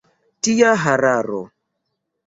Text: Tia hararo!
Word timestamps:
Tia 0.47 0.71
hararo! 0.85 1.45